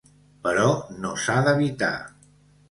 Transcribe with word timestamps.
Però 0.45 0.63
no 1.03 1.11
s’ha 1.25 1.37
d’evitar. 1.49 1.93